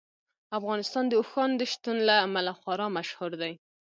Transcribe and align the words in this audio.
افغانستان 0.59 1.03
د 1.07 1.13
اوښانو 1.19 1.57
د 1.59 1.61
شتون 1.71 1.97
له 2.09 2.15
امله 2.25 2.51
خورا 2.59 2.87
مشهور 2.97 3.31
دی. 3.41 3.53